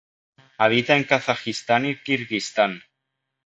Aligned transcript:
Habita 0.57 0.95
en 0.97 1.03
Kazajistán 1.03 1.85
y 1.85 1.95
Kirguistán. 2.01 2.81